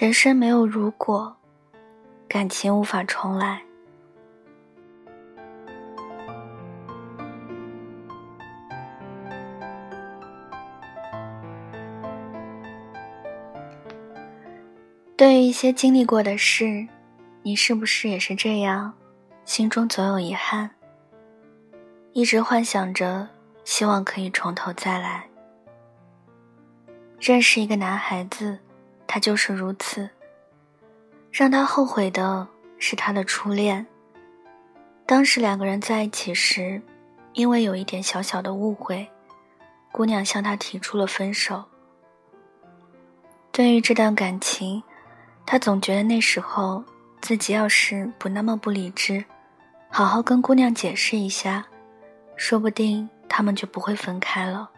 [0.00, 1.36] 人生没有如果，
[2.26, 3.60] 感情无法重来。
[15.18, 16.88] 对于一些经历过的事，
[17.42, 18.94] 你是不是也是这样？
[19.44, 20.70] 心中总有遗憾，
[22.14, 23.28] 一直幻想着，
[23.64, 25.28] 希望可以从头再来。
[27.20, 28.58] 认识一个男孩子，
[29.12, 30.08] 他就是如此。
[31.32, 32.46] 让他后悔的
[32.78, 33.84] 是他的初恋。
[35.04, 36.80] 当时两个人在一起时，
[37.32, 39.08] 因为有一点小小的误会，
[39.90, 41.64] 姑娘向他提出了分手。
[43.50, 44.80] 对于这段感情，
[45.44, 46.84] 他总觉得那时候
[47.20, 49.24] 自己要是不那么不理智，
[49.88, 51.66] 好好跟姑娘解释一下，
[52.36, 54.70] 说不定他们就不会分开了。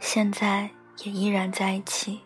[0.00, 0.68] 现在
[1.04, 2.20] 也依然在一起。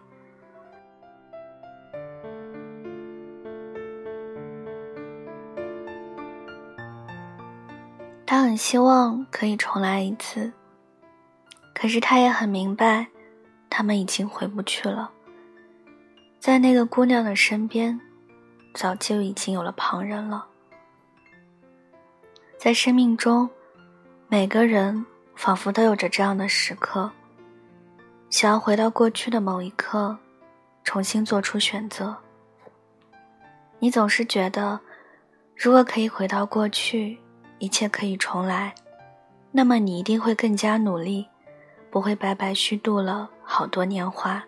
[8.34, 10.52] 他很希望可以重来一次，
[11.72, 13.06] 可是他也很明白，
[13.70, 15.08] 他们已经回不去了。
[16.40, 18.00] 在那个姑娘的身边，
[18.74, 20.44] 早就已经有了旁人了。
[22.58, 23.48] 在生命中，
[24.26, 27.08] 每个人仿佛都有着这样的时刻，
[28.30, 30.18] 想要回到过去的某一刻，
[30.82, 32.16] 重新做出选择。
[33.78, 34.80] 你总是觉得，
[35.54, 37.16] 如果可以回到过去，
[37.64, 38.74] 一切可以重来，
[39.50, 41.26] 那么你一定会更加努力，
[41.90, 44.44] 不会白白虚度了好多年华。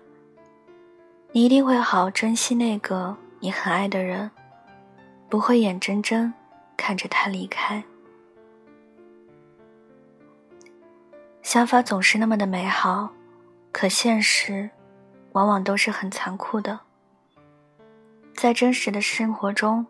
[1.32, 4.30] 你一定会好好珍惜那个你很爱的人，
[5.30, 6.30] 不会眼睁睁
[6.76, 7.82] 看着他离开。
[11.40, 13.08] 想法总是那么的美好，
[13.72, 14.68] 可现实
[15.32, 16.80] 往往都是很残酷的。
[18.34, 19.86] 在真实的生活中，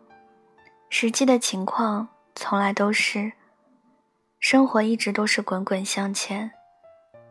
[0.89, 2.07] 实际的情况
[2.39, 3.33] 从来都是：
[4.39, 6.51] 生活一直都是滚滚向前，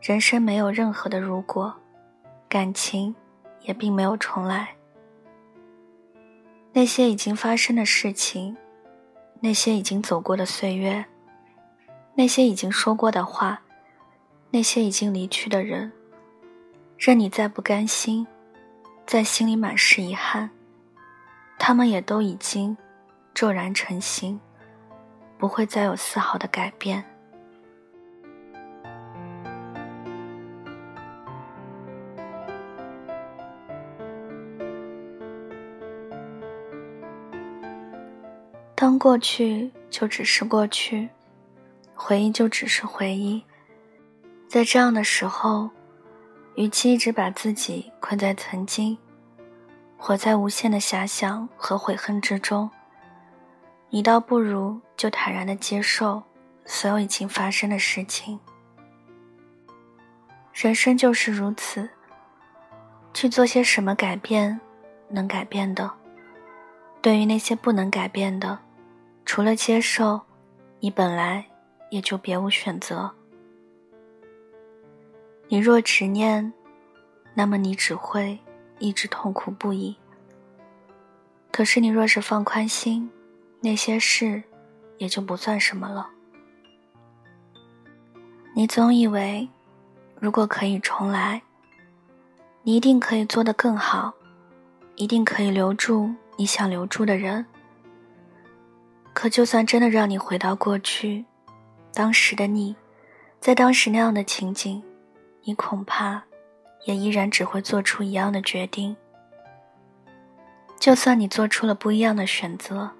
[0.03, 1.75] 人生没有任何的如果，
[2.49, 3.15] 感情。
[3.63, 4.69] 也并没有重来。
[6.73, 8.57] 那些已经发生的事情，
[9.41, 11.05] 那些已经走过的岁月，
[12.15, 13.61] 那些已经说过的话，
[14.51, 15.91] 那些已经离去的人，
[16.97, 18.25] 任你再不甘心，
[19.05, 20.49] 在心里满是遗憾，
[21.59, 22.77] 他们也都已经
[23.35, 24.39] 骤然成型，
[25.39, 27.05] 不会再有丝毫的改变。
[38.75, 41.09] 当过去就只是过去，
[41.95, 43.43] 回忆就只是回忆，
[44.47, 45.71] 在这样的时候，
[46.57, 48.97] 与其一直把自己困在曾经，
[49.97, 52.71] 活在无限的遐想和悔恨之中，
[53.97, 56.23] 你倒不如就坦然的接受
[56.67, 58.39] 所有已经发生的事情。
[60.53, 61.89] 人生就是如此，
[63.15, 64.61] 去做些什么改变，
[65.09, 65.91] 能改变的，
[67.01, 68.59] 对于那些不能改变的。
[69.25, 70.21] 除了接受，
[70.79, 71.47] 你本来
[71.89, 73.11] 也就别无选择。
[75.49, 76.53] 你若执念，
[77.33, 78.39] 那么你只会
[78.79, 79.97] 一直痛苦不已。
[81.51, 83.11] 可是你若是放宽心，
[83.61, 84.43] 那些事
[84.99, 86.09] 也就不算什么了。
[88.55, 89.49] 你总以为，
[90.19, 91.43] 如果可以重来，
[92.63, 94.15] 你一定可以做得更好，
[94.95, 97.45] 一定可以留住你想留住的人。
[99.13, 101.25] 可就算真的让你回到过去，
[101.93, 102.77] 当时的你，
[103.41, 104.83] 在当时那样的情景，
[105.43, 106.23] 你恐怕
[106.85, 108.97] 也依然只会做出一样的决定。
[110.79, 112.91] 就算你做出了不一样的选择，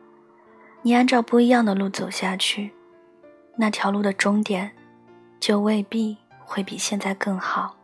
[0.87, 2.73] 你按照不一样的路走下去，
[3.57, 4.71] 那条路的终点，
[5.41, 7.75] 就未必会比现在更好。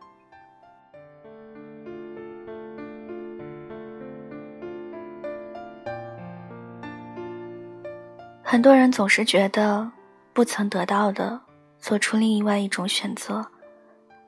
[8.41, 9.91] 很多人总是觉得，
[10.31, 11.41] 不曾得到的，
[11.81, 13.45] 做出另外一种选择，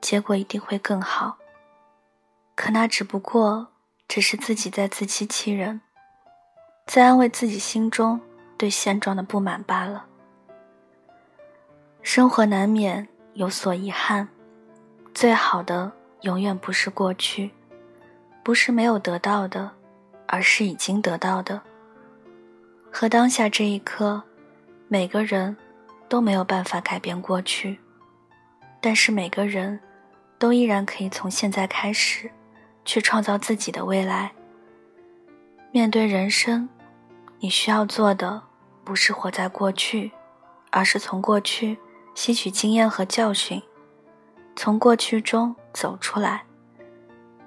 [0.02, 1.38] 结果一定会更好。
[2.54, 3.68] 可那只不过
[4.06, 5.80] 只是自己在自欺欺人，
[6.86, 8.20] 在安慰自己心中
[8.56, 10.06] 对现状的不满罢了。
[12.02, 14.28] 生活难免有所遗憾，
[15.12, 15.90] 最好的
[16.22, 17.50] 永远不是过去，
[18.42, 19.72] 不是没有得到的，
[20.26, 21.60] 而是已经得到的。
[22.90, 24.22] 和当下这一刻，
[24.88, 25.56] 每个人
[26.08, 27.78] 都没有办法改变过去，
[28.80, 29.78] 但是每个人
[30.38, 32.30] 都依然可以从现在开始，
[32.84, 34.32] 去创造自己的未来。
[35.72, 36.68] 面对人生，
[37.38, 38.42] 你需要做的
[38.82, 40.12] 不是活在过去，
[40.70, 41.78] 而是从过去
[42.14, 43.62] 吸取经验和教训，
[44.54, 46.44] 从过去中走出来，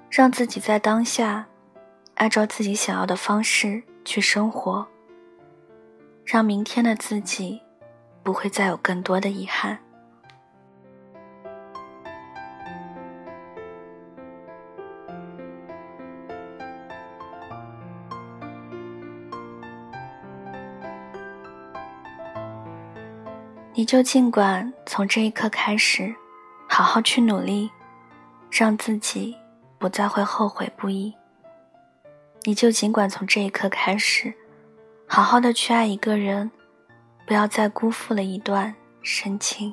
[0.08, 1.46] 让自己在当下
[2.14, 4.86] 按照自己想要的方式去生活，
[6.24, 7.60] 让明天的自己
[8.22, 9.78] 不会再有更多的遗憾。
[23.72, 26.12] 你就尽管从这一刻开始，
[26.68, 27.70] 好好去努力，
[28.50, 29.36] 让自己
[29.78, 31.14] 不再会后悔不已。
[32.42, 34.34] 你就尽管从这一刻开始，
[35.06, 36.50] 好好的去爱一个人，
[37.26, 39.72] 不要再辜负了一段深情。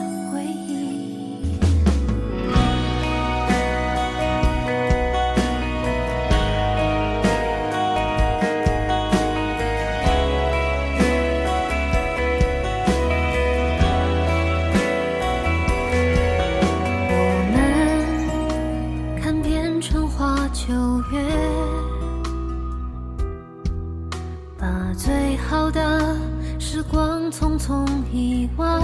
[27.29, 28.81] 匆匆遗忘，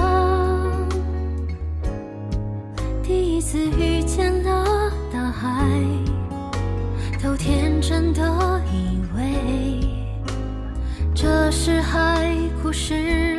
[3.02, 5.82] 第一次遇见了大海，
[7.24, 9.88] 都天真的以为
[11.16, 13.37] 这是海枯石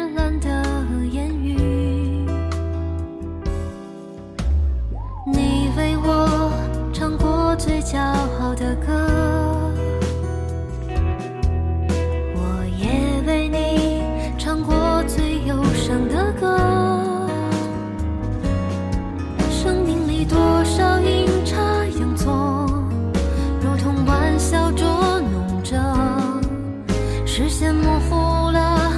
[27.48, 28.92] 视线模糊了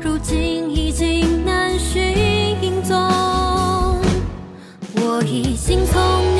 [0.00, 2.00] 如今已经难寻
[2.62, 2.96] 影踪。
[4.94, 6.35] 我已经从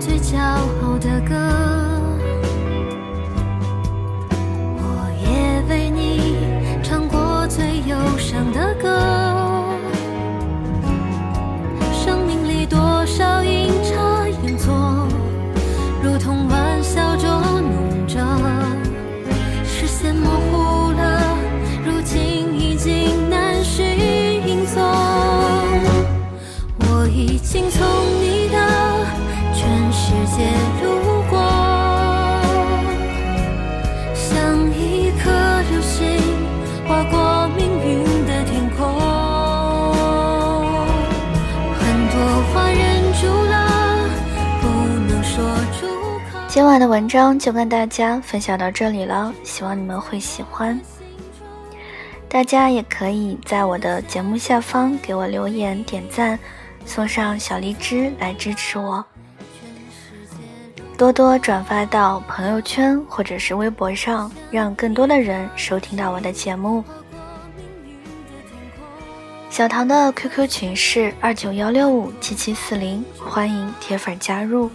[0.00, 0.38] 最骄
[0.82, 1.89] 傲的歌。
[46.50, 50.78] 今晚的文章就跟大家分享到这里了，希望你们会喜欢。
[52.28, 56.36] 大家也可以在我的节目下方给我留言点赞，
[56.84, 59.04] 送上小荔枝来支持我。
[60.98, 66.82] 多多转发到朋友圈或者是微博上，让更多的人收听到我的节目。
[69.50, 74.68] 小唐的 QQ 群是二九幺六五七七四零，欢迎铁粉加入。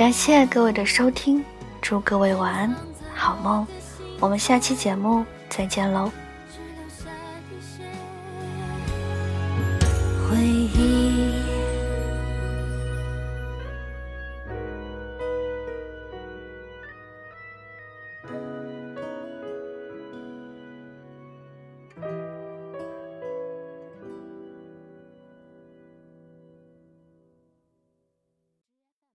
[0.00, 1.44] 感谢各位的收听，
[1.82, 2.74] 祝各位晚安，
[3.14, 3.66] 好梦，
[4.18, 6.10] 我们下期节目再见喽。
[10.26, 10.59] 回忆。